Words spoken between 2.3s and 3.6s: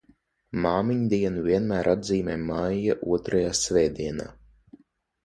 maija otrajā